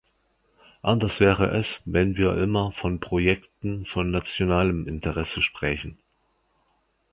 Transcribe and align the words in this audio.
Anders 0.81 1.19
wäre 1.19 1.55
es, 1.55 1.79
wenn 1.85 2.17
wir 2.17 2.35
immer 2.41 2.71
von 2.71 2.99
Projekten 2.99 3.85
von 3.85 4.09
nationalem 4.09 4.87
Interesse 4.87 5.43
sprächen. 5.43 5.99